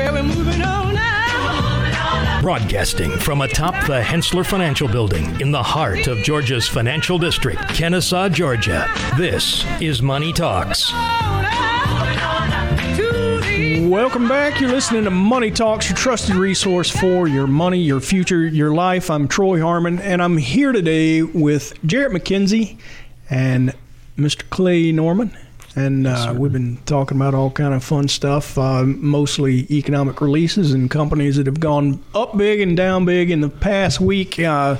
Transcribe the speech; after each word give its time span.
Well, 0.00 0.14
we're 0.14 0.22
moving 0.22 0.62
on 0.62 0.94
now. 0.94 2.40
Broadcasting 2.40 3.10
from 3.18 3.42
atop 3.42 3.86
the 3.86 4.02
Hensler 4.02 4.44
Financial 4.44 4.88
Building 4.88 5.38
in 5.42 5.52
the 5.52 5.62
heart 5.62 6.06
of 6.06 6.16
Georgia's 6.22 6.66
financial 6.66 7.18
district, 7.18 7.68
Kennesaw, 7.68 8.30
Georgia. 8.30 8.88
This 9.18 9.66
is 9.78 10.00
Money 10.00 10.32
Talks. 10.32 10.90
Welcome 13.90 14.26
back. 14.26 14.58
You're 14.58 14.70
listening 14.70 15.04
to 15.04 15.10
Money 15.10 15.50
Talks, 15.50 15.90
your 15.90 15.98
trusted 15.98 16.34
resource 16.34 16.88
for 16.88 17.28
your 17.28 17.46
money, 17.46 17.82
your 17.82 18.00
future, 18.00 18.46
your 18.46 18.72
life. 18.72 19.10
I'm 19.10 19.28
Troy 19.28 19.60
Harmon, 19.60 19.98
and 19.98 20.22
I'm 20.22 20.38
here 20.38 20.72
today 20.72 21.22
with 21.22 21.74
Jarrett 21.84 22.12
McKenzie 22.12 22.78
and 23.28 23.74
Mr. 24.16 24.48
Clay 24.48 24.92
Norman. 24.92 25.36
And 25.76 26.06
uh, 26.06 26.34
we've 26.36 26.52
been 26.52 26.78
talking 26.84 27.16
about 27.16 27.32
all 27.32 27.50
kind 27.50 27.74
of 27.74 27.84
fun 27.84 28.08
stuff, 28.08 28.58
uh, 28.58 28.82
mostly 28.84 29.66
economic 29.70 30.20
releases 30.20 30.72
and 30.72 30.90
companies 30.90 31.36
that 31.36 31.46
have 31.46 31.60
gone 31.60 32.02
up 32.14 32.36
big 32.36 32.60
and 32.60 32.76
down 32.76 33.04
big 33.04 33.30
in 33.30 33.40
the 33.40 33.48
past 33.48 34.00
week. 34.00 34.40
Uh, 34.40 34.76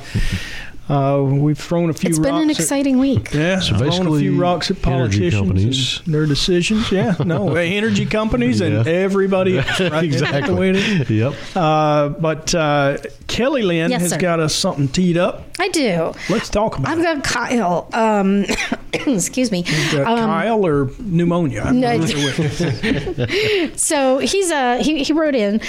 uh, 0.88 1.22
we've 1.22 1.56
thrown 1.56 1.88
a 1.88 1.92
few. 1.92 2.10
It's 2.10 2.18
been 2.18 2.34
rocks 2.34 2.42
an 2.42 2.50
at- 2.50 2.58
exciting 2.58 2.98
week. 2.98 3.32
yeah, 3.32 3.60
So 3.60 3.76
thrown 3.76 3.82
a 3.82 3.90
basically, 3.90 4.20
few 4.22 4.40
rocks 4.40 4.72
at 4.72 4.82
politicians 4.82 6.02
and 6.04 6.12
their 6.12 6.26
decisions. 6.26 6.90
Yeah, 6.90 7.14
no, 7.24 7.54
energy 7.54 8.06
companies 8.06 8.60
and 8.60 8.88
everybody 8.88 9.58
else. 9.60 9.78
Right? 9.78 10.12
Isn't 10.12 10.46
the 10.46 10.54
way 10.56 10.70
it 10.70 10.76
is? 10.76 11.08
Yep. 11.08 11.34
Uh, 11.54 12.08
but 12.08 12.52
uh, 12.56 12.98
Kelly 13.30 13.62
Lynn 13.62 13.90
Yes, 13.92 14.02
has 14.02 14.10
sir. 14.10 14.18
got 14.18 14.40
us 14.40 14.52
something 14.54 14.88
teed 14.88 15.16
up. 15.16 15.44
I 15.60 15.68
do. 15.68 16.12
Let's 16.28 16.48
talk 16.50 16.76
about 16.78 16.90
I've 16.90 16.98
it. 16.98 17.02
got 17.04 17.22
Kyle. 17.24 17.88
Um, 17.92 18.44
excuse 18.92 19.52
me. 19.52 19.62
Got 19.92 20.06
Um, 20.06 20.18
Kyle 20.28 20.66
or 20.66 20.90
pneumonia? 20.98 21.62
I'm 21.62 21.78
no, 21.80 22.04
so 23.76 24.18
he's 24.18 24.50
uh 24.50 24.82
he, 24.82 25.04
he 25.04 25.12
wrote 25.12 25.34
in 25.36 25.60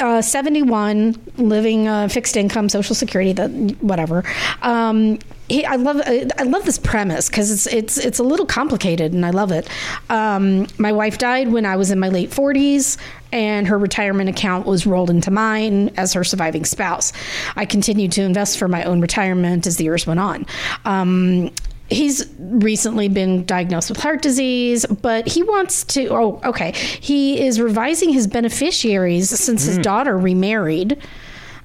uh, 0.00 0.20
71 0.20 1.16
living 1.38 1.88
uh, 1.88 2.08
fixed 2.08 2.36
income 2.36 2.68
social 2.68 2.94
security 2.94 3.32
that 3.32 3.50
whatever 3.80 4.22
um 4.62 5.18
he, 5.48 5.64
I 5.64 5.76
love 5.76 6.00
I 6.04 6.42
love 6.42 6.64
this 6.64 6.78
premise 6.78 7.28
because 7.28 7.50
it's 7.50 7.66
it's 7.66 7.98
it's 7.98 8.18
a 8.18 8.22
little 8.22 8.46
complicated 8.46 9.12
and 9.12 9.24
I 9.24 9.30
love 9.30 9.52
it. 9.52 9.68
Um, 10.10 10.66
my 10.78 10.92
wife 10.92 11.18
died 11.18 11.48
when 11.52 11.64
I 11.64 11.76
was 11.76 11.90
in 11.90 11.98
my 11.98 12.08
late 12.08 12.30
40s, 12.30 12.96
and 13.32 13.66
her 13.66 13.78
retirement 13.78 14.28
account 14.28 14.66
was 14.66 14.86
rolled 14.86 15.10
into 15.10 15.30
mine 15.30 15.90
as 15.96 16.12
her 16.14 16.24
surviving 16.24 16.64
spouse. 16.64 17.12
I 17.54 17.64
continued 17.64 18.12
to 18.12 18.22
invest 18.22 18.58
for 18.58 18.68
my 18.68 18.84
own 18.84 19.00
retirement 19.00 19.66
as 19.66 19.76
the 19.76 19.84
years 19.84 20.06
went 20.06 20.20
on. 20.20 20.46
Um, 20.84 21.52
he's 21.88 22.26
recently 22.38 23.08
been 23.08 23.44
diagnosed 23.44 23.88
with 23.88 24.00
heart 24.00 24.22
disease, 24.22 24.84
but 24.86 25.28
he 25.28 25.42
wants 25.42 25.84
to. 25.84 26.08
Oh, 26.08 26.40
okay. 26.44 26.72
He 26.72 27.44
is 27.44 27.60
revising 27.60 28.10
his 28.10 28.26
beneficiaries 28.26 29.30
since 29.30 29.64
his 29.64 29.78
daughter 29.78 30.18
remarried. 30.18 30.98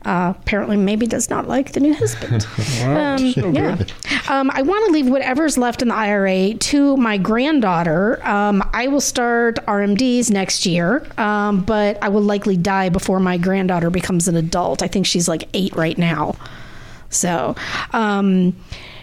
Uh, 0.03 0.33
apparently, 0.39 0.77
maybe 0.77 1.05
does 1.05 1.29
not 1.29 1.47
like 1.47 1.73
the 1.73 1.79
new 1.79 1.93
husband. 1.93 2.47
um, 2.83 3.53
yeah. 3.53 3.77
Um, 4.29 4.49
I 4.51 4.63
want 4.63 4.85
to 4.87 4.91
leave 4.91 5.07
whatever's 5.07 5.59
left 5.59 5.83
in 5.83 5.89
the 5.89 5.93
IRA 5.93 6.55
to 6.55 6.97
my 6.97 7.17
granddaughter. 7.17 8.25
Um, 8.27 8.67
I 8.73 8.87
will 8.87 9.01
start 9.01 9.57
RMDs 9.67 10.31
next 10.31 10.65
year, 10.65 11.05
um, 11.19 11.61
but 11.61 12.01
I 12.01 12.09
will 12.09 12.23
likely 12.23 12.57
die 12.57 12.89
before 12.89 13.19
my 13.19 13.37
granddaughter 13.37 13.91
becomes 13.91 14.27
an 14.27 14.35
adult. 14.35 14.81
I 14.81 14.87
think 14.87 15.05
she's 15.05 15.27
like 15.27 15.47
eight 15.53 15.75
right 15.75 15.97
now. 15.97 16.35
So, 17.11 17.55
um, 17.91 18.55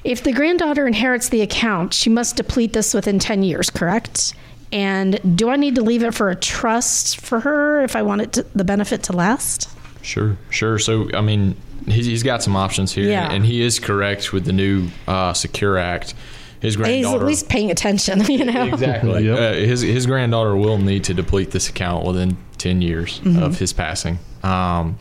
if 0.03 0.23
the 0.23 0.33
granddaughter 0.33 0.87
inherits 0.87 1.29
the 1.29 1.43
account, 1.43 1.95
she 1.95 2.11
must 2.11 2.37
deplete 2.37 2.73
this 2.73 2.95
within 2.95 3.19
10 3.19 3.43
years, 3.43 3.71
correct? 3.71 4.35
And 4.73 5.37
do 5.37 5.51
I 5.51 5.57
need 5.57 5.75
to 5.77 5.83
leave 5.83 6.03
it 6.03 6.15
for 6.15 6.31
a 6.31 6.37
trust 6.37 7.21
for 7.21 7.41
her 7.41 7.83
if 7.83 7.95
I 7.95 8.03
want 8.03 8.23
it 8.23 8.33
to, 8.35 8.43
the 8.55 8.65
benefit 8.65 9.03
to 9.05 9.13
last? 9.13 9.69
Sure, 10.03 10.37
sure. 10.51 10.79
So, 10.79 11.09
I 11.15 11.21
mean, 11.21 11.57
he's, 11.87 12.07
he's 12.07 12.23
got 12.23 12.43
some 12.43 12.57
options 12.57 12.93
here, 12.93 13.09
Yeah. 13.11 13.31
and 13.31 13.45
he 13.45 13.61
is 13.63 13.79
correct 13.79 14.33
with 14.33 14.45
the 14.45 14.53
new 14.53 14.89
uh, 15.07 15.33
Secure 15.33 15.77
Act. 15.79 16.15
His 16.61 16.75
He's 16.75 16.77
granddaughter, 16.77 17.21
at 17.21 17.27
least 17.27 17.49
paying 17.49 17.71
attention, 17.71 18.21
you 18.29 18.45
know? 18.45 18.65
exactly. 18.67 19.27
Yep. 19.27 19.39
Uh, 19.39 19.53
his 19.55 19.81
his 19.83 20.07
granddaughter 20.07 20.57
will 20.57 20.79
need 20.79 21.05
to 21.05 21.15
deplete 21.15 21.53
this 21.53 21.69
account 21.69 22.05
within 22.05 22.37
ten 22.59 22.83
years 22.83 23.21
Mm-hmm. 23.21 23.43
of 23.43 23.59
his 23.59 23.73
passing. 23.73 24.19
Um, 24.43 24.99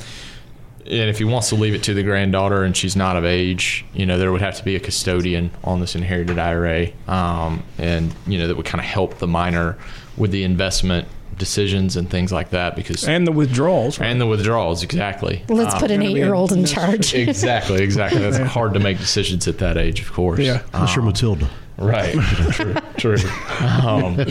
and 0.86 1.10
if 1.10 1.18
he 1.18 1.26
wants 1.26 1.50
to 1.50 1.56
leave 1.56 1.74
it 1.74 1.84
to 1.84 1.94
the 1.94 2.04
granddaughter 2.04 2.64
and 2.64 2.78
she's 2.78 2.96
not 2.96 3.18
of 3.18 3.26
age, 3.26 3.84
you 3.94 4.06
know, 4.06 4.18
there 4.18 4.32
would 4.32 4.42
have 4.42 4.56
to 4.58 4.64
be 4.64 4.76
a 4.76 4.80
custodian 4.80 5.52
on 5.64 5.80
this 5.82 5.96
inherited 5.96 6.38
IRA, 6.40 6.90
um, 7.08 7.64
and 7.80 8.14
you 8.28 8.38
know 8.38 8.48
that 8.48 8.56
would 8.56 8.66
kind 8.68 8.80
of 8.80 8.86
help 8.86 9.18
the 9.18 9.28
minor 9.28 9.78
with 10.16 10.32
the 10.32 10.44
investment 10.44 11.08
decisions 11.38 11.96
and 11.96 12.10
things 12.10 12.32
like 12.32 12.50
that 12.50 12.76
because 12.76 13.08
and 13.08 13.26
the 13.28 13.32
withdrawals. 13.32 14.00
and 14.00 14.20
the 14.20 14.26
withdrawals 14.28 14.84
exactly. 14.84 15.44
Let's 15.50 15.74
Um, 15.76 15.80
put 15.82 15.92
an 15.92 16.02
eight-year-old 16.02 16.52
in 16.52 16.64
that's- 16.64 16.74
charge. 16.74 17.14
exactly, 17.30 17.82
exactly. 17.84 18.22
That's 18.22 18.38
hard 18.52 18.74
to 18.74 18.80
make 18.80 18.98
decisions 18.98 19.48
at 19.48 19.58
that 19.60 19.78
age, 19.78 20.02
of 20.02 20.12
course. 20.12 20.40
Yeah. 20.40 20.62
That's 20.74 20.96
your 20.96 21.06
Matilda. 21.06 21.50
Right. 21.78 22.14
true. 22.52 22.74
True. 22.98 23.18
Um, 23.62 24.26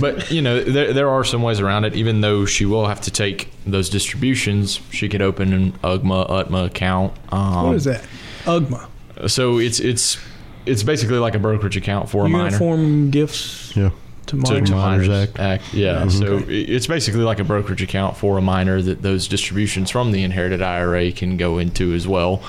but 0.00 0.30
you 0.30 0.40
know, 0.42 0.62
there 0.62 0.92
there 0.92 1.08
are 1.10 1.24
some 1.24 1.42
ways 1.42 1.60
around 1.60 1.84
it. 1.84 1.94
Even 1.94 2.20
though 2.22 2.44
she 2.46 2.64
will 2.66 2.86
have 2.86 3.00
to 3.02 3.10
take 3.10 3.50
those 3.66 3.88
distributions, 3.90 4.80
she 4.90 5.08
could 5.08 5.22
open 5.22 5.52
an 5.52 5.72
UGMA 5.84 6.26
UTMA 6.28 6.66
account. 6.66 7.12
Um, 7.30 7.66
what 7.66 7.76
is 7.76 7.84
that? 7.84 8.04
UGMA. 8.44 8.88
So 9.28 9.58
it's 9.58 9.80
it's 9.80 10.18
it's 10.66 10.82
basically 10.82 11.18
like 11.18 11.34
a 11.34 11.38
brokerage 11.38 11.76
account 11.76 12.08
for 12.10 12.26
a 12.26 12.28
minor. 12.28 12.44
Uniform 12.46 13.10
gifts 13.10 13.74
Yeah. 13.76 13.90
To 14.26 14.36
To, 14.36 14.52
minors. 14.52 14.68
to 14.70 14.74
Minors 14.76 15.08
minors 15.08 15.28
Act. 15.28 15.38
Act. 15.38 15.74
Yeah. 15.74 16.08
So 16.08 16.42
it's 16.48 16.86
basically 16.86 17.22
like 17.22 17.38
a 17.40 17.44
brokerage 17.44 17.82
account 17.82 18.16
for 18.16 18.38
a 18.38 18.42
minor 18.42 18.80
that 18.82 19.02
those 19.02 19.28
distributions 19.28 19.90
from 19.90 20.12
the 20.12 20.22
inherited 20.22 20.62
IRA 20.62 21.12
can 21.12 21.36
go 21.36 21.58
into 21.58 21.92
as 21.94 22.06
well. 22.08 22.42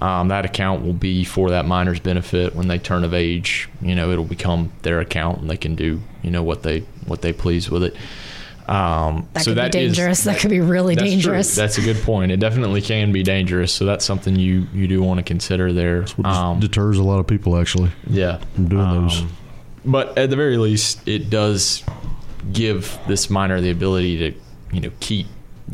Um, 0.00 0.28
that 0.28 0.44
account 0.44 0.84
will 0.84 0.92
be 0.94 1.22
for 1.24 1.50
that 1.50 1.64
minor's 1.64 2.00
benefit 2.00 2.56
when 2.56 2.66
they 2.66 2.78
turn 2.78 3.04
of 3.04 3.14
age. 3.14 3.68
You 3.80 3.94
know, 3.94 4.10
it'll 4.10 4.24
become 4.24 4.72
their 4.82 4.98
account, 4.98 5.40
and 5.42 5.48
they 5.50 5.56
can 5.56 5.76
do 5.76 6.00
you 6.22 6.30
know 6.30 6.42
what 6.42 6.62
they 6.64 6.80
what 7.06 7.22
they 7.22 7.32
please 7.32 7.70
with 7.70 7.84
it. 7.84 7.96
Um, 8.68 9.28
That 9.34 9.44
so 9.44 9.50
could 9.50 9.58
that 9.58 9.72
be 9.72 9.78
is- 9.80 9.96
dangerous. 9.96 10.24
that 10.24 10.38
could 10.38 10.50
be 10.50 10.60
really 10.60 10.94
that's 10.94 11.04
true. 11.04 11.10
dangerous. 11.12 11.54
That's 11.54 11.78
a 11.78 11.82
good 11.82 11.98
point. 12.02 12.30
It 12.32 12.38
definitely 12.40 12.80
can 12.80 13.12
be 13.12 13.22
dangerous. 13.22 13.72
So 13.72 13.84
that's 13.84 14.04
something 14.04 14.36
you 14.36 14.66
you 14.72 14.86
do 14.88 15.02
want 15.02 15.18
to 15.18 15.24
consider 15.24 15.72
there. 15.72 16.02
What 16.16 16.26
Um, 16.26 16.60
deters 16.60 16.98
a 16.98 17.02
lot 17.02 17.18
of 17.18 17.26
people 17.26 17.56
actually 17.56 17.90
yeah, 18.08 18.38
from 18.54 18.68
doing 18.68 18.90
those. 18.90 19.22
But 19.84 20.16
at 20.16 20.30
the 20.30 20.36
very 20.36 20.56
least, 20.58 21.06
it 21.06 21.30
does 21.30 21.82
give 22.52 22.98
this 23.08 23.30
minor 23.30 23.60
the 23.60 23.70
ability 23.70 24.18
to, 24.18 24.40
you 24.72 24.80
know, 24.80 24.90
keep 25.00 25.26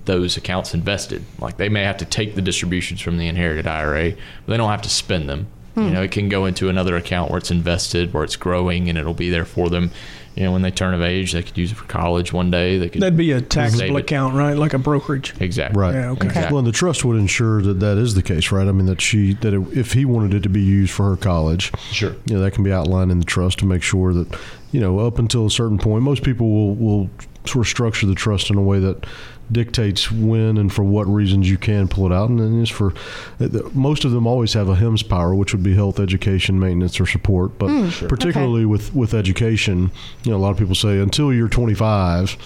those 0.04 0.36
accounts 0.36 0.74
invested. 0.74 1.24
Like 1.38 1.56
they 1.56 1.68
may 1.68 1.82
have 1.84 1.98
to 1.98 2.04
take 2.04 2.34
the 2.34 2.42
distributions 2.42 3.00
from 3.00 3.18
the 3.18 3.28
inherited 3.28 3.66
IRA, 3.66 4.12
but 4.12 4.46
they 4.46 4.56
don't 4.56 4.70
have 4.70 4.82
to 4.82 4.90
spend 4.90 5.28
them. 5.28 5.46
You 5.76 5.82
hmm. 5.84 5.92
know, 5.92 6.02
it 6.02 6.10
can 6.10 6.28
go 6.28 6.46
into 6.46 6.68
another 6.68 6.96
account 6.96 7.30
where 7.30 7.38
it's 7.38 7.50
invested, 7.50 8.12
where 8.12 8.24
it's 8.24 8.36
growing, 8.36 8.88
and 8.88 8.98
it'll 8.98 9.14
be 9.14 9.30
there 9.30 9.44
for 9.44 9.68
them. 9.68 9.90
You 10.38 10.44
know, 10.44 10.52
when 10.52 10.62
they 10.62 10.70
turn 10.70 10.94
of 10.94 11.02
age, 11.02 11.32
they 11.32 11.42
could 11.42 11.58
use 11.58 11.72
it 11.72 11.74
for 11.74 11.84
college 11.86 12.32
one 12.32 12.48
day. 12.48 12.78
They 12.78 12.88
could 12.88 13.02
That'd 13.02 13.16
be 13.16 13.32
a 13.32 13.40
taxable 13.40 13.96
account, 13.96 14.36
right? 14.36 14.56
Like 14.56 14.72
a 14.72 14.78
brokerage. 14.78 15.34
exactly 15.40 15.80
Right. 15.80 15.94
Yeah, 15.94 16.10
okay. 16.10 16.28
Exactly. 16.28 16.52
Well, 16.52 16.58
and 16.60 16.66
the 16.68 16.70
trust 16.72 17.04
would 17.04 17.16
ensure 17.16 17.60
that 17.62 17.80
that 17.80 17.98
is 17.98 18.14
the 18.14 18.22
case, 18.22 18.52
right? 18.52 18.68
I 18.68 18.70
mean, 18.70 18.86
that 18.86 19.00
she 19.00 19.34
that 19.34 19.52
it, 19.52 19.76
if 19.76 19.94
he 19.94 20.04
wanted 20.04 20.34
it 20.34 20.44
to 20.44 20.48
be 20.48 20.60
used 20.62 20.92
for 20.92 21.10
her 21.10 21.16
college, 21.16 21.72
Sure. 21.90 22.14
you 22.26 22.36
know, 22.36 22.40
that 22.40 22.52
can 22.52 22.62
be 22.62 22.72
outlined 22.72 23.10
in 23.10 23.18
the 23.18 23.24
trust 23.24 23.58
to 23.58 23.66
make 23.66 23.82
sure 23.82 24.14
that, 24.14 24.28
you 24.70 24.80
know, 24.80 25.00
up 25.00 25.18
until 25.18 25.44
a 25.44 25.50
certain 25.50 25.76
point, 25.76 26.04
most 26.04 26.22
people 26.22 26.48
will 26.48 26.74
will 26.76 27.10
sort 27.44 27.66
of 27.66 27.68
structure 27.68 28.06
the 28.06 28.14
trust 28.14 28.48
in 28.48 28.56
a 28.56 28.62
way 28.62 28.78
that 28.78 29.06
dictates 29.50 30.10
when 30.10 30.58
and 30.58 30.72
for 30.72 30.84
what 30.84 31.06
reasons 31.06 31.50
you 31.50 31.58
can 31.58 31.88
pull 31.88 32.06
it 32.06 32.12
out, 32.12 32.28
and 32.28 32.38
then 32.38 32.60
it's 32.60 32.70
for 32.70 32.92
uh, 33.40 33.48
most 33.72 34.04
of 34.04 34.12
them 34.12 34.26
always 34.26 34.52
have 34.52 34.68
a 34.68 34.76
HEMS 34.76 35.02
power, 35.08 35.34
which 35.34 35.52
would 35.52 35.62
be 35.62 35.74
health, 35.74 35.98
education, 36.00 36.58
maintenance, 36.58 37.00
or 37.00 37.06
support. 37.06 37.58
But 37.58 37.68
hmm. 37.68 38.06
particularly 38.06 38.64
with 38.64 38.94
with 38.94 39.14
education, 39.14 39.90
you 40.24 40.32
know, 40.32 40.36
a 40.36 40.40
lot 40.40 40.50
of 40.50 40.58
people 40.58 40.74
say 40.74 40.98
until 40.98 41.32
you're 41.32 41.48
25. 41.48 42.36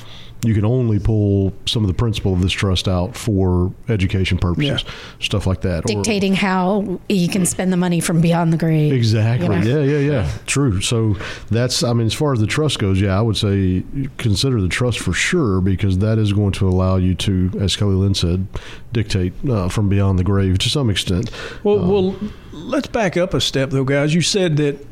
You 0.45 0.55
can 0.55 0.65
only 0.65 0.99
pull 0.99 1.53
some 1.67 1.85
of 1.85 1.89
the 1.89 1.95
principal 1.95 2.33
of 2.33 2.43
this 2.43 2.51
trust 2.53 2.89
out 2.89 3.17
for 3.17 3.73
education 3.89 4.39
purposes, 4.39 4.85
stuff 5.21 5.47
like 5.47 5.61
that. 5.61 5.85
Or- 5.85 5.95
Dictating 5.95 6.35
how 6.35 7.01
you 7.09 7.29
can 7.29 7.47
spend 7.47 7.73
the 7.73 7.77
money 7.77 8.01
from 8.01 8.21
beyond 8.21 8.53
the 8.53 8.57
grave. 8.57 8.93
Exactly. 8.93 9.47
you 9.57 9.63
know? 9.63 9.83
Yeah, 9.83 9.99
yeah, 9.99 10.11
yeah. 10.13 10.31
True. 10.47 10.81
So 10.81 11.17
that's, 11.51 11.85
I 11.85 11.93
mean, 11.93 12.07
as 12.07 12.15
far 12.15 12.33
as 12.33 12.41
the 12.41 12.49
trust 12.49 12.81
goes, 12.81 13.01
yeah, 13.01 13.17
I 13.17 13.21
would 13.21 13.37
say 13.37 13.85
consider 14.19 14.61
the 14.61 14.69
trust 14.69 14.99
for 14.99 15.13
sure 15.13 15.61
because 15.61 15.99
that 15.99 16.19
is 16.19 16.33
going 16.33 16.53
to 16.53 16.69
allow 16.69 16.97
you 16.97 17.15
to, 17.15 17.51
as 17.61 17.77
Kelly 17.77 17.95
Lynn 17.95 18.15
said, 18.15 18.47
dictate 18.93 19.33
uh, 19.49 19.69
from 19.69 19.89
beyond 19.89 20.19
the 20.19 20.25
grave 20.25 20.59
to 20.59 20.69
some 20.69 20.91
extent. 20.91 21.31
Well, 21.63 21.79
well, 21.87 22.17
let's 22.53 22.89
back 22.89 23.17
up 23.17 23.33
a 23.33 23.41
step, 23.41 23.71
though, 23.71 23.85
guys. 23.85 24.13
You 24.13 24.23
said 24.23 24.57
that 24.57 24.85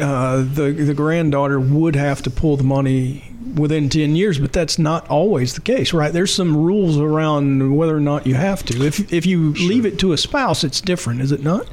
uh, 0.00 0.38
the 0.38 0.72
the 0.72 0.94
granddaughter 0.94 1.60
would 1.60 1.94
have 1.94 2.22
to 2.22 2.30
pull 2.30 2.56
the 2.56 2.64
money 2.64 3.27
within 3.54 3.88
ten 3.88 4.16
years, 4.16 4.38
but 4.38 4.52
that's 4.52 4.78
not 4.78 5.08
always 5.08 5.54
the 5.54 5.60
case, 5.60 5.92
right? 5.92 6.12
There's 6.12 6.34
some 6.34 6.56
rules 6.56 6.98
around 6.98 7.76
whether 7.76 7.96
or 7.96 8.00
not 8.00 8.26
you 8.26 8.34
have 8.34 8.64
to. 8.66 8.84
If 8.84 9.12
if 9.12 9.26
you 9.26 9.52
leave 9.54 9.86
it 9.86 9.98
to 10.00 10.12
a 10.12 10.16
spouse, 10.18 10.64
it's 10.64 10.80
different, 10.80 11.20
is 11.20 11.32
it 11.32 11.42
not? 11.42 11.66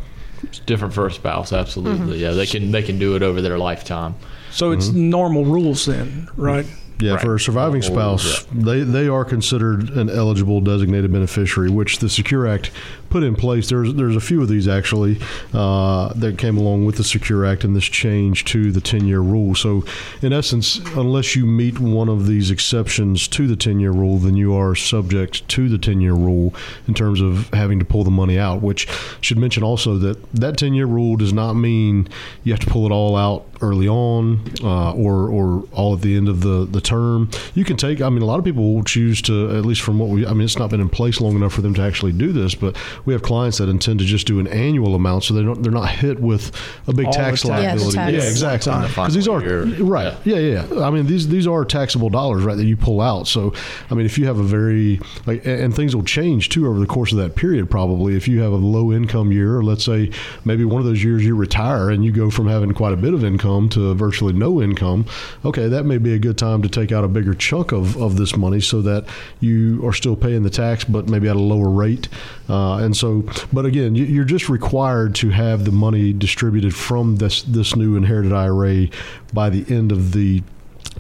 It's 0.44 0.60
different 0.60 0.94
for 0.94 1.08
a 1.08 1.12
spouse, 1.12 1.52
absolutely. 1.54 2.20
Yeah, 2.20 2.32
they 2.32 2.46
can 2.46 2.72
they 2.72 2.84
can 2.84 3.00
do 3.00 3.16
it 3.16 3.24
over 3.24 3.42
their 3.42 3.58
lifetime. 3.58 4.16
So 4.52 4.72
it's 4.72 4.88
Mm-hmm. 4.90 5.10
normal 5.10 5.46
rules 5.46 5.86
then, 5.86 6.30
right? 6.38 6.66
Yeah, 7.00 7.14
Right. 7.14 7.22
for 7.22 7.36
a 7.36 7.40
surviving 7.42 7.80
Or- 7.80 7.84
spouse, 7.84 8.46
they, 8.54 8.80
they 8.82 9.10
are 9.10 9.26
considered 9.26 9.90
an 9.90 10.10
eligible 10.10 10.62
designated 10.62 11.12
beneficiary, 11.12 11.70
which 11.70 12.00
the 12.00 12.08
Secure 12.10 12.48
Act 12.48 12.72
put 13.16 13.24
in 13.24 13.34
place. 13.34 13.70
There's 13.70 13.94
there's 13.94 14.18
a 14.18 14.20
few 14.20 14.42
of 14.42 14.50
these 14.50 14.68
actually 14.68 15.18
uh, 15.54 16.12
that 16.16 16.38
came 16.38 16.58
along 16.58 16.84
with 16.84 16.98
the 16.98 17.04
Secure 17.06 17.46
Act 17.46 17.64
and 17.64 17.74
this 17.74 17.86
change 17.86 18.44
to 18.46 18.74
the 18.74 18.82
10 18.82 19.08
year 19.08 19.22
rule. 19.22 19.56
So, 19.56 19.86
in 20.22 20.34
essence, 20.34 20.80
unless 20.98 21.34
you 21.34 21.46
meet 21.46 21.80
one 21.80 22.10
of 22.10 22.28
these 22.28 22.52
exceptions 22.52 23.30
to 23.30 23.48
the 23.48 23.56
10 23.56 23.80
year 23.80 23.92
rule, 23.92 24.18
then 24.18 24.36
you 24.36 24.54
are 24.54 24.76
subject 24.76 25.48
to 25.48 25.70
the 25.70 25.78
10 25.78 26.02
year 26.02 26.12
rule 26.12 26.54
in 26.90 26.94
terms 26.94 27.22
of 27.22 27.48
having 27.54 27.80
to 27.80 27.86
pull 27.86 28.04
the 28.04 28.12
money 28.12 28.38
out. 28.38 28.62
Which 28.62 28.86
should 29.22 29.38
mention 29.38 29.64
also 29.64 29.98
that 30.00 30.22
that 30.34 30.58
10 30.58 30.74
year 30.74 30.86
rule 30.86 31.16
does 31.16 31.32
not 31.32 31.54
mean 31.54 32.10
you 32.44 32.52
have 32.52 32.60
to 32.66 32.70
pull 32.70 32.86
it 32.86 32.92
all 32.92 33.16
out 33.16 33.46
early 33.62 33.88
on 33.88 34.42
uh, 34.62 34.94
or 34.94 35.30
or 35.30 35.64
all 35.72 35.94
at 35.94 36.02
the 36.02 36.18
end 36.18 36.28
of 36.28 36.42
the 36.42 36.66
the 36.66 36.82
term. 36.82 37.30
You 37.54 37.64
can 37.64 37.78
take. 37.78 38.02
I 38.02 38.10
mean, 38.10 38.22
a 38.22 38.26
lot 38.26 38.40
of 38.40 38.46
people 38.46 38.74
will 38.74 38.84
choose 38.84 39.22
to 39.24 39.56
at 39.56 39.66
least 39.66 39.82
from 39.82 40.00
what 40.00 40.10
we. 40.10 40.26
I 40.26 40.34
mean, 40.34 40.42
it's 40.42 40.60
not 40.60 40.70
been 40.70 40.82
in 40.82 40.90
place 40.90 41.22
long 41.22 41.36
enough 41.36 41.54
for 41.54 41.62
them 41.62 41.74
to 41.76 41.82
actually 41.82 42.12
do 42.12 42.32
this, 42.32 42.56
but 42.56 42.76
we 43.06 43.14
have 43.14 43.22
clients 43.22 43.58
that 43.60 43.70
intend 43.70 44.00
to 44.00 44.06
just 44.06 44.28
do 44.28 44.40
an 44.40 44.48
annual 44.48 44.96
amount, 44.96 45.24
so 45.26 45.34
they 45.34 45.44
don't 45.44 45.62
they're 45.62 45.72
not 45.72 45.90
hit 45.90 46.20
with 46.20 46.52
a 46.88 46.94
big 46.94 47.08
All 47.08 47.14
tax 47.14 47.42
tax. 47.42 47.46
Yeah, 47.46 47.74
liability. 47.74 47.96
tax. 47.98 48.14
Yeah, 48.14 48.30
exactly. 48.30 48.88
Because 48.88 49.14
these 49.14 49.28
are 49.28 49.42
year. 49.42 49.66
right. 49.84 50.14
Yeah, 50.24 50.38
yeah. 50.38 50.86
I 50.86 50.90
mean, 50.90 51.06
these 51.06 51.28
these 51.28 51.48
are 51.48 51.66
taxable 51.66 52.10
dollars, 52.10 52.44
right? 52.44 52.56
That 52.56 52.66
you 52.66 52.78
pull 52.78 53.02
out. 53.02 53.28
So, 53.28 53.54
I 53.90 53.94
mean, 53.96 54.06
if 54.06 54.18
you 54.18 54.26
have 54.28 54.40
a 54.40 54.44
very 54.44 55.00
like, 55.26 55.46
and 55.46 55.66
and 55.66 55.76
things 55.76 55.96
will 55.96 56.04
change 56.04 56.50
too 56.50 56.68
over 56.68 56.80
the 56.80 56.86
course 56.86 57.12
of 57.12 57.18
that 57.18 57.36
period. 57.36 57.70
Probably, 57.70 58.16
if 58.16 58.28
you 58.28 58.40
have 58.42 58.52
a 58.52 58.58
low 58.58 58.94
income 58.94 59.32
year, 59.32 59.58
or 59.58 59.64
let's 59.64 59.84
say 59.84 60.12
maybe 60.46 60.64
one 60.64 60.80
of 60.80 60.86
those 60.86 61.04
years 61.04 61.26
you 61.26 61.36
retire 61.36 61.90
and 61.90 62.06
you 62.06 62.12
go 62.12 62.30
from 62.30 62.48
having 62.48 62.72
quite 62.72 62.94
a 62.94 62.98
bit 62.98 63.14
of 63.14 63.24
income 63.24 63.70
to 63.70 63.94
virtually 63.96 64.34
no 64.34 64.62
income. 64.62 65.06
Okay, 65.44 65.68
that 65.68 65.86
may 65.86 65.98
be 65.98 66.14
a 66.14 66.20
good 66.20 66.38
time 66.38 66.62
to 66.62 66.70
take 66.70 66.92
out 66.92 67.04
a 67.04 67.08
bigger 67.08 67.34
chunk 67.34 67.72
of 67.72 67.98
of 67.98 68.18
this 68.18 68.38
money 68.38 68.62
so 68.62 68.82
that 68.82 69.06
you 69.40 69.86
are 69.86 69.94
still 69.94 70.16
paying 70.16 70.44
the 70.44 70.50
tax, 70.50 70.84
but 70.84 71.10
maybe 71.10 71.28
at 71.28 71.36
a 71.36 71.40
lower 71.40 71.70
rate. 71.70 72.08
Uh, 72.48 72.78
and 72.78 72.95
so, 72.96 73.24
but 73.54 73.66
again, 73.66 73.96
you- 73.96 74.06
you're 74.06 74.26
just 74.26 74.50
required 74.50 75.16
to 75.16 75.30
have 75.30 75.66
the 75.66 75.72
money 75.72 76.14
distributed 76.14 76.74
from 76.76 77.18
this 77.18 77.42
this 77.44 77.76
new 77.76 77.96
inherited 77.96 78.34
IRA 78.34 78.88
by 79.34 79.50
the 79.50 79.66
end 79.74 79.92
of 79.92 80.12
the 80.14 80.42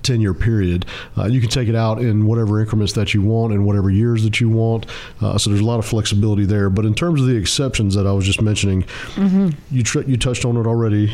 10 0.03 0.19
year 0.21 0.33
period. 0.33 0.86
Uh, 1.18 1.25
you 1.25 1.39
can 1.39 1.50
take 1.50 1.69
it 1.69 1.75
out 1.75 2.00
in 2.01 2.25
whatever 2.25 2.59
increments 2.59 2.94
that 2.94 3.13
you 3.13 3.21
want 3.21 3.53
in 3.53 3.63
whatever 3.63 3.89
years 3.89 4.24
that 4.24 4.42
you 4.42 4.50
want. 4.50 4.86
Uh, 5.21 5.38
so 5.38 5.50
there's 5.50 5.62
a 5.62 5.65
lot 5.65 5.80
of 5.80 5.86
flexibility 5.86 6.45
there. 6.45 6.69
But 6.69 6.86
in 6.86 6.94
terms 6.94 7.21
of 7.21 7.27
the 7.27 7.36
exceptions 7.36 7.95
that 7.95 8.06
I 8.06 8.12
was 8.12 8.25
just 8.25 8.41
mentioning, 8.41 8.83
you, 9.71 9.83
tr- 9.83 10.01
you 10.01 10.18
touched 10.18 10.44
on 10.45 10.57
it 10.57 10.68
already. 10.68 11.13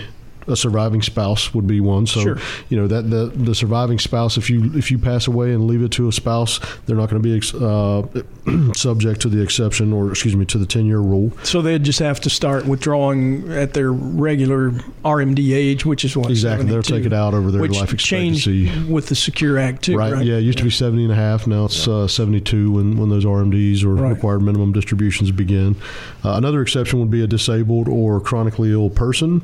A 0.51 0.55
surviving 0.55 1.01
spouse 1.01 1.53
would 1.53 1.65
be 1.67 1.79
one. 1.79 2.05
So 2.05 2.19
Sure. 2.21 2.37
you 2.69 2.77
know 2.77 2.87
that 2.87 3.09
the 3.09 3.31
the 3.33 3.55
surviving 3.55 3.97
spouse, 3.99 4.37
if 4.37 4.49
you 4.49 4.71
if 4.75 4.91
you 4.91 4.97
pass 4.99 5.27
away 5.27 5.53
and 5.53 5.65
leave 5.67 5.81
it 5.81 5.91
to 5.93 6.07
a 6.07 6.11
spouse, 6.11 6.59
they're 6.85 6.95
not 6.97 7.09
going 7.09 7.21
to 7.21 7.27
be 7.27 7.35
ex- 7.37 7.53
uh, 7.53 8.03
subject 8.73 9.21
to 9.21 9.29
the 9.29 9.41
exception 9.41 9.93
or 9.93 10.09
excuse 10.09 10.35
me 10.35 10.45
to 10.45 10.57
the 10.57 10.65
ten 10.65 10.85
year 10.85 10.99
rule. 10.99 11.31
So 11.43 11.61
they'd 11.61 11.83
just 11.83 11.99
have 11.99 12.19
to 12.21 12.29
start 12.29 12.65
withdrawing 12.65 13.51
at 13.51 13.73
their 13.73 13.91
regular 13.91 14.71
RMD 15.05 15.53
age, 15.55 15.85
which 15.85 16.03
is 16.05 16.15
what 16.17 16.29
Exactly, 16.29 16.65
they'll 16.67 16.83
72, 16.83 16.93
take 16.97 17.05
it 17.05 17.13
out 17.13 17.33
over 17.33 17.51
their 17.51 17.61
life 17.67 17.93
expectancy. 17.93 18.69
with 18.89 19.07
the 19.07 19.15
Secure 19.15 19.57
Act 19.57 19.83
too, 19.83 19.97
right? 19.97 20.23
Yeah, 20.25 20.35
it 20.35 20.41
used 20.41 20.57
to 20.57 20.63
be 20.63 20.69
70 20.69 21.03
and 21.03 21.11
a 21.13 21.15
half. 21.15 21.47
Now 21.47 21.65
it's 21.65 21.87
uh, 21.87 22.07
72 22.07 22.71
when, 22.71 22.97
when 22.97 23.09
those 23.09 23.25
RMDs 23.25 23.83
or 23.83 23.95
Right. 23.95 24.09
required 24.13 24.41
minimum 24.41 24.71
distributions 24.73 25.31
begin. 25.31 25.75
Uh, 26.23 26.33
another 26.33 26.61
exception 26.61 26.99
would 26.99 27.11
be 27.11 27.21
a 27.23 27.27
disabled 27.27 27.87
or 27.87 28.19
chronically 28.19 28.71
ill 28.71 28.89
person. 28.89 29.41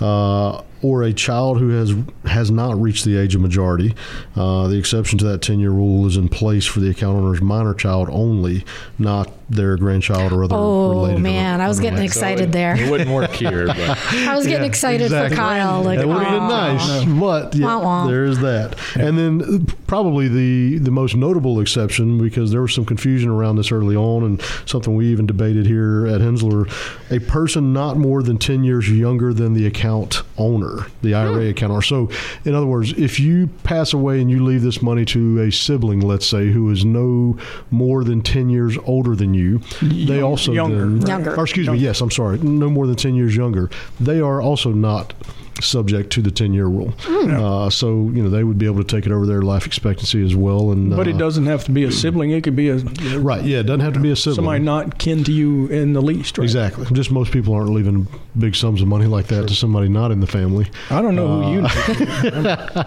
Uh, 0.00 0.47
or 0.82 1.02
a 1.02 1.12
child 1.12 1.58
who 1.58 1.70
has 1.70 1.94
has 2.24 2.50
not 2.50 2.80
reached 2.80 3.04
the 3.04 3.16
age 3.16 3.34
of 3.34 3.40
majority. 3.40 3.94
Uh, 4.36 4.68
the 4.68 4.78
exception 4.78 5.18
to 5.18 5.24
that 5.24 5.42
10 5.42 5.60
year 5.60 5.70
rule 5.70 6.06
is 6.06 6.16
in 6.16 6.28
place 6.28 6.66
for 6.66 6.80
the 6.80 6.90
account 6.90 7.16
owner's 7.16 7.40
minor 7.40 7.74
child 7.74 8.08
only, 8.10 8.64
not 8.98 9.30
their 9.50 9.76
grandchild 9.76 10.32
or 10.32 10.44
other 10.44 10.54
Oh 10.56 10.90
related. 10.90 11.16
or 11.16 11.20
man, 11.20 11.60
I 11.60 11.68
was 11.68 11.78
getting 11.80 11.94
unrelated. 11.94 12.12
So 12.14 12.18
excited 12.20 12.48
it, 12.50 12.52
there. 12.52 12.76
It 12.80 12.90
wouldn't 12.90 13.10
work 13.10 13.30
here, 13.30 13.66
but 13.66 13.78
I 14.12 14.36
was 14.36 14.46
getting 14.46 14.62
Yeah, 14.62 14.68
excited 14.68 15.02
exactly. 15.06 15.36
for 15.36 15.42
Kyle. 15.42 15.82
Like, 15.82 15.98
that 15.98 16.06
would 16.08 16.18
have 16.18 16.26
been 16.32 16.42
aw. 16.42 16.48
nice, 16.76 17.04
but 17.04 17.54
yeah, 17.54 17.66
Wah, 17.66 17.82
wah. 17.82 18.06
there 18.06 18.24
is 18.24 18.38
that. 18.40 18.76
And 18.96 19.16
then 19.18 19.42
uh, 19.68 19.72
probably 19.86 20.28
the 20.28 20.78
the 20.78 20.90
most 20.90 21.16
notable 21.16 21.60
exception 21.60 22.18
because 22.22 22.50
there 22.52 22.60
was 22.62 22.74
some 22.74 22.84
confusion 22.84 23.30
around 23.30 23.56
this 23.56 23.72
early 23.72 23.96
on, 23.96 24.22
and 24.24 24.42
something 24.66 24.94
we 24.94 25.06
even 25.06 25.26
debated 25.26 25.66
here 25.66 26.06
at 26.06 26.20
Hensler: 26.20 26.66
a 27.10 27.18
person 27.20 27.72
not 27.72 27.96
more 27.96 28.22
than 28.22 28.38
ten 28.38 28.64
years 28.64 28.90
younger 28.90 29.32
than 29.32 29.54
the 29.54 29.66
account 29.66 30.22
owner, 30.36 30.86
the 31.02 31.14
IRA 31.14 31.48
account 31.48 31.72
owner. 31.72 31.82
So, 31.82 32.10
in 32.44 32.54
other 32.54 32.66
words, 32.66 32.92
if 32.92 33.18
you 33.18 33.48
pass 33.64 33.92
away 33.92 34.20
and 34.20 34.30
you 34.30 34.44
leave 34.44 34.62
this 34.62 34.82
money 34.82 35.04
to 35.06 35.40
a 35.40 35.50
sibling, 35.50 36.00
let's 36.00 36.26
say, 36.26 36.50
who 36.50 36.70
is 36.70 36.84
no 36.84 37.38
more 37.70 38.04
than 38.04 38.20
ten 38.22 38.50
years 38.50 38.76
older 38.84 39.14
than 39.16 39.32
you, 39.34 39.37
they 39.82 40.22
also 40.22 40.52
younger, 40.52 40.80
then, 40.86 41.00
right. 41.00 41.08
Younger. 41.08 41.36
or 41.36 41.44
excuse 41.44 41.68
me, 41.68 41.78
yes, 41.78 42.00
I'm 42.00 42.10
sorry, 42.10 42.38
no 42.38 42.68
more 42.70 42.86
than 42.86 42.96
10 42.96 43.14
years 43.14 43.34
younger, 43.36 43.70
they 44.00 44.20
are 44.20 44.40
also 44.40 44.70
not 44.72 45.14
subject 45.60 46.10
to 46.12 46.22
the 46.22 46.30
10 46.30 46.52
year 46.54 46.66
rule. 46.66 46.92
Uh, 47.08 47.68
so, 47.70 47.88
you 48.14 48.22
know, 48.22 48.28
they 48.28 48.44
would 48.44 48.58
be 48.58 48.66
able 48.66 48.82
to 48.82 48.96
take 48.96 49.06
it 49.06 49.12
over 49.12 49.26
their 49.26 49.42
life 49.42 49.66
expectancy 49.66 50.24
as 50.24 50.34
well. 50.36 50.70
And 50.72 50.90
But 50.96 51.06
uh, 51.06 51.10
it 51.10 51.18
doesn't 51.18 51.46
have 51.46 51.64
to 51.64 51.70
be 51.70 51.84
a 51.84 51.92
sibling. 51.92 52.30
It 52.30 52.44
could 52.44 52.56
be 52.56 52.68
a 52.70 52.76
Right. 53.18 53.44
Yeah. 53.44 53.58
It 53.60 53.64
doesn't 53.64 53.80
have 53.80 53.94
to 53.94 54.00
be 54.00 54.10
a 54.10 54.16
sibling. 54.16 54.36
somebody 54.36 54.64
not 54.64 54.98
kin 54.98 55.24
to 55.24 55.32
you 55.32 55.66
in 55.68 55.92
the 55.92 56.02
least, 56.02 56.38
right? 56.38 56.44
Exactly. 56.44 56.86
Just 56.92 57.10
most 57.10 57.32
people 57.32 57.54
aren't 57.54 57.70
leaving 57.70 58.06
big 58.38 58.54
sums 58.54 58.80
of 58.82 58.88
money 58.88 59.06
like 59.06 59.26
that 59.28 59.48
to 59.48 59.54
somebody 59.54 59.88
not 59.88 60.10
in 60.12 60.20
the 60.20 60.26
family. 60.26 60.66
I 60.90 61.02
don't 61.02 61.16
know 61.16 61.40
Uh, 61.40 61.42
who 61.42 61.52
you 61.54 62.30
know. 62.30 62.84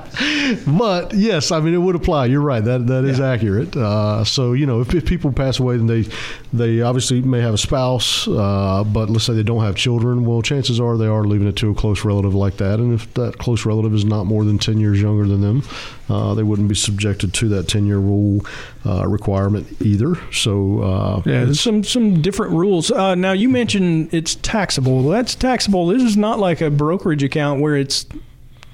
But 0.78 1.14
yes, 1.14 1.52
I 1.52 1.60
mean 1.60 1.74
it 1.74 1.78
would 1.80 1.96
apply. 1.96 2.26
You're 2.28 2.42
right. 2.42 2.64
That 2.64 2.88
that 2.88 3.04
is 3.06 3.20
accurate. 3.20 3.76
Uh, 3.76 4.24
so 4.24 4.54
you 4.54 4.66
know, 4.66 4.82
if, 4.82 4.94
if 4.94 5.06
people 5.06 5.32
pass 5.32 5.60
away, 5.60 5.78
then 5.78 5.88
they 5.88 6.06
they 6.54 6.82
obviously 6.82 7.22
may 7.22 7.42
have 7.42 7.54
a 7.54 7.58
spouse, 7.58 8.28
uh, 8.28 8.84
but 8.86 9.10
let's 9.10 9.26
say 9.26 9.34
they 9.34 9.44
don't 9.44 9.62
have 9.64 9.76
children. 9.76 10.26
Well, 10.26 10.42
chances 10.42 10.80
are 10.80 10.98
they 10.98 11.08
are 11.08 11.24
leaving 11.24 11.48
it 11.48 11.56
to 11.58 11.70
a 11.72 11.76
close 11.76 12.04
relative 12.06 12.34
like 12.34 12.58
that. 12.62 12.80
And 12.80 12.94
if 12.94 13.14
that 13.16 13.38
close 13.38 13.66
relative 13.66 13.94
is 13.94 14.06
not 14.06 14.26
more 14.26 14.44
than 14.46 14.58
ten 14.58 14.80
years 14.80 15.02
younger 15.02 15.28
than 15.28 15.42
them, 15.42 15.64
uh, 16.10 16.34
they 16.34 16.44
wouldn't 16.44 16.68
be 16.70 16.76
subjected 16.76 17.34
to 17.36 17.50
that 17.50 17.68
ten 17.68 17.86
year 17.86 17.98
rule 18.00 18.46
uh, 18.86 19.08
requirement 19.08 19.68
either. 19.82 20.16
So 20.32 20.80
uh, 20.82 21.22
Yeah, 21.26 21.52
some 21.54 21.84
some 21.84 22.22
different 22.22 22.54
rules. 22.54 22.90
Uh, 22.92 23.16
now 23.16 23.34
you 23.34 23.50
mentioned 23.50 24.14
it's 24.14 24.36
taxable. 24.36 25.04
Well, 25.04 25.10
that's 25.10 25.36
taxable. 25.36 25.88
This 25.88 26.04
is 26.04 26.16
not 26.18 26.40
like 26.40 26.62
a 26.62 26.70
brokerage 26.72 27.24
account 27.24 27.62
where 27.62 27.76
it's 27.76 28.06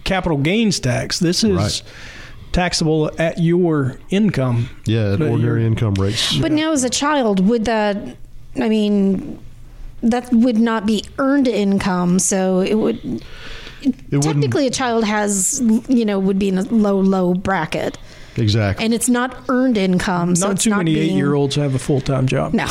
capital 0.04 0.38
gains 0.38 0.80
tax. 0.80 1.20
This 1.20 1.44
is 1.44 1.52
Right. 1.58 1.84
taxable 2.54 3.12
at 3.20 3.40
your 3.40 3.98
income. 4.10 4.70
yeah, 4.86 5.14
at 5.14 5.22
ordinary 5.22 5.62
you're- 5.62 5.66
income 5.66 5.94
rates. 5.96 6.38
But 6.38 6.52
now, 6.52 6.72
as 6.72 6.84
a 6.84 6.90
child, 6.90 7.46
would 7.48 7.66
that? 7.66 7.98
I 8.60 8.70
mean, 8.70 9.38
that 10.02 10.32
would 10.32 10.58
not 10.58 10.86
be 10.86 11.04
earned 11.20 11.48
income, 11.48 12.20
so 12.20 12.60
it 12.62 12.76
would. 12.76 13.22
It 13.82 13.96
wouldn't- 14.12 14.24
technically, 14.24 14.68
a 14.68 14.72
child 14.72 15.04
has, 15.04 15.62
you 15.88 16.06
know, 16.06 16.20
would 16.20 16.40
be 16.40 16.50
in 16.50 16.58
a 16.58 16.64
low, 16.64 17.00
low 17.00 17.34
bracket, 17.34 17.98
exactly. 18.36 18.84
and 18.86 18.94
it's 18.94 19.10
not 19.10 19.38
earned 19.50 19.78
income. 19.78 20.36
so 20.36 20.48
not 20.48 20.54
it's 20.56 20.64
too 20.64 20.70
not 20.72 20.78
many 20.78 20.94
being, 20.96 21.12
eight-year-olds 21.12 21.56
have 21.56 21.76
a 21.76 21.80
full-time 21.80 22.28
job. 22.28 22.54
No, 22.54 22.66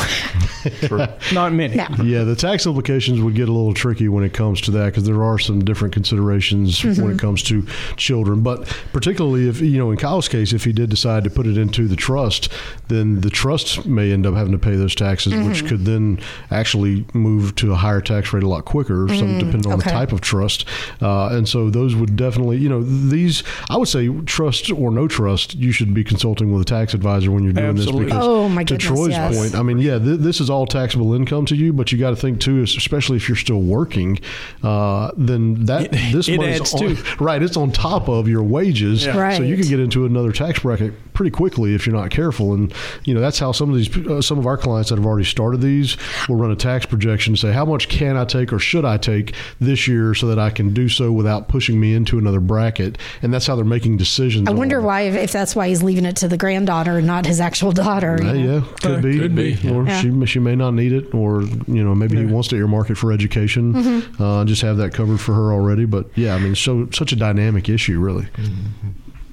Not 1.33 1.53
many. 1.53 1.75
no. 1.75 1.87
Yeah, 2.03 2.23
the 2.23 2.35
tax 2.35 2.65
implications 2.65 3.21
would 3.21 3.35
get 3.35 3.49
a 3.49 3.51
little 3.51 3.73
tricky 3.73 4.07
when 4.09 4.23
it 4.23 4.33
comes 4.33 4.61
to 4.61 4.71
that 4.71 4.85
because 4.87 5.05
there 5.05 5.23
are 5.23 5.39
some 5.39 5.63
different 5.63 5.93
considerations 5.93 6.83
when 6.83 6.95
mm-hmm. 6.95 7.11
it 7.11 7.19
comes 7.19 7.43
to 7.43 7.65
children. 7.95 8.41
But 8.41 8.67
particularly 8.93 9.47
if, 9.47 9.61
you 9.61 9.77
know, 9.77 9.91
in 9.91 9.97
Kyle's 9.97 10.27
case, 10.27 10.53
if 10.53 10.63
he 10.63 10.71
did 10.71 10.89
decide 10.89 11.23
to 11.23 11.29
put 11.29 11.47
it 11.47 11.57
into 11.57 11.87
the 11.87 11.95
trust, 11.95 12.51
then 12.87 13.21
the 13.21 13.29
trust 13.29 13.85
may 13.85 14.11
end 14.11 14.25
up 14.25 14.35
having 14.35 14.53
to 14.53 14.59
pay 14.59 14.75
those 14.75 14.95
taxes, 14.95 15.33
which 15.33 15.59
mm-hmm. 15.59 15.67
could 15.67 15.85
then 15.85 16.19
actually 16.51 17.05
move 17.13 17.55
to 17.55 17.71
a 17.71 17.75
higher 17.75 18.01
tax 18.01 18.33
rate 18.33 18.43
a 18.43 18.47
lot 18.47 18.65
quicker, 18.65 19.07
some 19.09 19.27
mm, 19.27 19.39
depending 19.39 19.71
on 19.71 19.79
okay. 19.79 19.89
the 19.89 19.91
type 19.91 20.11
of 20.11 20.21
trust. 20.21 20.65
Uh, 21.01 21.29
and 21.29 21.47
so 21.47 21.69
those 21.69 21.95
would 21.95 22.15
definitely, 22.15 22.57
you 22.57 22.69
know, 22.69 22.83
these, 22.83 23.43
I 23.69 23.77
would 23.77 23.87
say, 23.87 24.07
trust 24.25 24.71
or 24.71 24.91
no 24.91 25.07
trust, 25.07 25.55
you 25.55 25.71
should 25.71 25.93
be 25.93 26.03
consulting 26.03 26.51
with 26.51 26.61
a 26.61 26.65
tax 26.65 26.93
advisor 26.93 27.31
when 27.31 27.43
you're 27.43 27.53
doing 27.53 27.67
Absolutely. 27.67 28.05
this. 28.05 28.13
Because 28.13 28.27
Oh, 28.27 28.49
my 28.49 28.63
to 28.63 28.77
Troy's 28.77 29.09
yes. 29.09 29.35
point, 29.35 29.55
I 29.55 29.63
mean, 29.63 29.79
yeah, 29.79 29.99
th- 29.99 30.19
this 30.19 30.39
is 30.39 30.49
all 30.49 30.56
taxable 30.65 31.13
income 31.13 31.45
to 31.45 31.55
you, 31.55 31.71
but 31.73 31.91
you 31.91 31.97
got 31.97 32.09
to 32.11 32.15
think 32.15 32.39
too, 32.39 32.61
especially 32.63 33.17
if 33.17 33.27
you're 33.29 33.35
still 33.35 33.61
working, 33.61 34.19
uh, 34.63 35.11
then 35.17 35.65
that 35.65 35.83
It- 35.85 35.91
this 36.13 36.27
it 36.27 36.37
money's 36.37 36.61
adds 36.61 36.73
on, 36.73 36.79
too. 36.95 37.03
right. 37.19 37.41
It's 37.41 37.57
on 37.57 37.71
top 37.71 38.07
of 38.07 38.27
your 38.27 38.43
wages, 38.43 39.05
Yeah. 39.05 39.17
Right. 39.17 39.37
so 39.37 39.43
you 39.43 39.55
can 39.57 39.67
get 39.67 39.79
into 39.79 40.05
another 40.05 40.31
tax 40.31 40.59
bracket 40.59 40.93
pretty 41.13 41.31
quickly 41.31 41.73
if 41.75 41.85
you're 41.85 41.95
not 41.95 42.11
careful. 42.11 42.53
And 42.53 42.73
you 43.03 43.13
know 43.13 43.19
that's 43.21 43.39
how 43.39 43.51
some 43.51 43.69
of 43.69 43.75
these, 43.75 43.95
uh, 44.07 44.21
some 44.21 44.37
of 44.39 44.45
our 44.45 44.57
clients 44.57 44.89
that 44.89 44.97
have 44.97 45.05
already 45.05 45.25
started 45.25 45.61
these 45.61 45.97
will 46.29 46.35
run 46.35 46.51
a 46.51 46.55
tax 46.55 46.85
projection 46.85 47.31
and 47.31 47.39
say 47.39 47.51
how 47.51 47.65
much 47.65 47.89
can 47.89 48.15
I 48.17 48.25
take 48.25 48.53
or 48.53 48.59
should 48.59 48.85
I 48.85 48.97
take 48.97 49.33
this 49.59 49.87
year 49.87 50.13
so 50.13 50.27
that 50.27 50.39
I 50.39 50.49
can 50.49 50.73
do 50.73 50.87
so 50.89 51.11
without 51.11 51.47
pushing 51.47 51.79
me 51.79 51.93
into 51.93 52.17
another 52.17 52.39
bracket, 52.39 52.97
and 53.21 53.33
that's 53.33 53.47
how 53.47 53.55
they're 53.55 53.65
making 53.65 53.97
decisions. 53.97 54.47
I 54.47 54.51
wonder 54.51 54.79
why, 54.81 55.01
if 55.01 55.31
that's 55.31 55.55
why 55.55 55.67
he's 55.69 55.81
leaving 55.83 56.05
it 56.05 56.15
to 56.17 56.27
the 56.27 56.37
granddaughter 56.37 56.97
and 56.97 57.07
not 57.07 57.25
his 57.25 57.39
actual 57.41 57.71
daughter. 57.71 58.17
you 58.21 58.27
Yeah, 58.27 58.33
know? 58.33 58.53
yeah, 58.55 58.61
could 58.81 58.91
Uh, 58.91 59.01
be, 59.01 59.19
could 59.19 59.35
be, 59.35 59.51
yeah. 59.61 59.71
or 59.71 59.83
Yeah. 59.85 60.01
she 60.01 60.25
she 60.27 60.39
may 60.47 60.55
not 60.55 60.71
need 60.73 60.93
it, 60.93 61.13
or 61.13 61.41
you 61.67 61.83
know 61.83 61.93
maybe 61.93 62.15
he 62.17 62.25
wants 62.25 62.47
to 62.49 62.55
earmark 62.55 62.89
it 62.89 62.95
for 62.95 63.11
education, 63.11 63.75
uh, 64.19 64.45
just 64.45 64.61
have 64.61 64.77
that 64.77 64.93
covered 64.93 65.19
for 65.19 65.33
her 65.33 65.51
already. 65.51 65.85
But 65.85 66.09
yeah, 66.15 66.35
I 66.35 66.39
mean, 66.39 66.55
so 66.55 66.87
such 66.91 67.11
a 67.11 67.15
dynamic 67.15 67.67
issue, 67.69 67.99
really. 67.99 68.27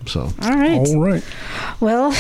So 0.06 0.30
All 0.42 0.50
right. 0.50 0.78
All 0.78 1.00
right. 1.00 1.23
Well, 1.80 2.11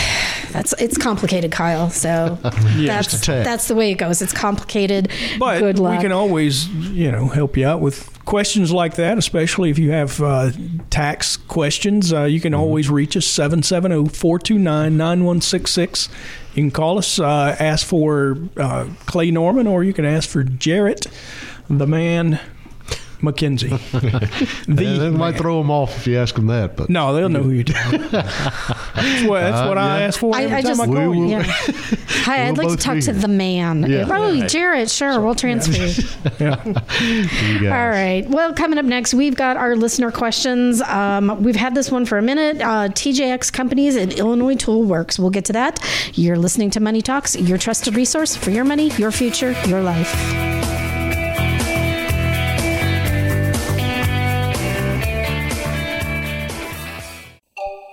that's 0.52 0.72
it's 0.74 0.96
complicated, 0.98 1.52
Kyle. 1.52 1.90
So 1.90 2.38
that's 2.42 2.56
Just 3.10 3.14
a 3.14 3.20
tad. 3.26 3.46
that's 3.46 3.68
the 3.68 3.74
way 3.74 3.90
it 3.90 3.94
goes. 3.96 4.22
It's 4.22 4.32
complicated. 4.32 5.10
But 5.38 5.60
Good 5.60 5.78
luck. 5.78 5.96
we 5.98 6.02
can 6.02 6.12
always, 6.12 6.68
you 6.68 7.10
know, 7.12 7.28
help 7.28 7.56
you 7.56 7.66
out 7.66 7.80
with 7.80 8.10
questions 8.24 8.72
like 8.72 8.94
that, 8.96 9.18
especially 9.18 9.70
if 9.70 9.78
you 9.78 9.90
have 9.90 10.20
uh, 10.22 10.50
tax 10.90 11.36
questions. 11.36 12.12
Uh, 12.12 12.24
you 12.24 12.40
can 12.40 12.52
Mm-hmm. 12.52 12.60
always 12.62 12.88
reach 12.90 13.16
us 13.16 13.38
oh, 13.38 13.48
770-429-9166. 13.48 16.08
You 16.54 16.62
can 16.62 16.70
call 16.70 16.98
us, 16.98 17.18
uh, 17.18 17.56
ask 17.58 17.86
for 17.86 18.38
uh, 18.56 18.86
Clay 19.06 19.30
Norman, 19.30 19.66
or 19.66 19.82
you 19.84 19.92
can 19.92 20.04
ask 20.04 20.28
for 20.28 20.42
Jarrett, 20.44 21.06
the 21.68 21.86
man, 21.86 22.40
McKenzie. 23.20 23.70
the 24.66 24.84
Yeah, 24.84 24.98
they 24.98 25.10
might 25.10 25.36
throw 25.36 25.58
them 25.58 25.70
off 25.70 25.96
if 25.96 26.06
you 26.06 26.18
ask 26.18 26.34
them 26.34 26.46
that, 26.46 26.76
but 26.76 26.90
No, 26.90 27.14
they'll 27.14 27.28
know 27.28 27.42
who 27.42 27.50
you're 27.50 27.64
talking 27.64 28.02
about. 28.04 28.24
That's 28.26 29.24
what, 29.28 29.40
that's 29.40 29.60
Uh, 29.60 29.66
what 29.66 29.78
I 29.78 29.98
yeah. 30.00 30.06
ask 30.06 30.18
for 30.20 30.34
I, 30.36 30.42
every 30.44 30.56
I 30.56 30.60
time 30.62 30.68
just 30.68 30.80
I 30.80 30.86
call 30.86 30.94
will- 30.94 31.14
yeah. 31.26 31.42
Hi, 32.24 32.48
I'd 32.48 32.56
like 32.56 32.68
to 32.68 32.76
talk 32.76 32.98
to 33.00 33.12
here. 33.12 33.20
the 33.20 33.28
man. 33.28 33.84
Yeah. 33.90 34.06
Oh, 34.10 34.46
Jarrett, 34.46 34.90
sure, 34.90 35.20
we'll 35.20 35.34
transfer 35.34 35.72
you. 35.74 36.46
you. 36.46 37.68
All 37.68 37.88
right. 37.88 38.24
Well, 38.28 38.54
coming 38.54 38.78
up 38.78 38.84
next, 38.86 39.12
we've 39.14 39.34
got 39.36 39.56
our 39.58 39.76
listener 39.76 40.10
questions. 40.10 40.80
Um, 40.82 41.42
we've 41.42 41.56
had 41.56 41.74
this 41.74 41.90
one 41.90 42.06
for 42.06 42.16
a 42.16 42.22
minute. 42.22 42.60
Uh, 42.62 42.88
TJX 42.88 43.52
Companies 43.52 43.96
and 43.96 44.12
Illinois 44.14 44.54
Tool 44.54 44.84
Works. 44.84 45.18
We'll 45.18 45.30
get 45.30 45.44
to 45.46 45.52
that. 45.54 45.80
You're 46.14 46.38
listening 46.38 46.70
to 46.70 46.80
Money 46.80 47.02
Talks, 47.02 47.36
your 47.36 47.58
trusted 47.58 47.94
resource 47.94 48.34
for 48.36 48.50
your 48.50 48.64
money, 48.64 48.90
your 48.96 49.10
future, 49.10 49.52
your 49.66 49.82
life. 49.82 50.73